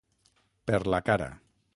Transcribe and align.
Per 0.71 0.79
la 0.95 1.01
cara. 1.11 1.29